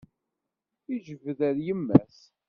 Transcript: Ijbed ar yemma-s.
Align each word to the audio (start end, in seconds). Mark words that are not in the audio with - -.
Ijbed 0.93 1.39
ar 1.49 1.57
yemma-s. 1.65 2.19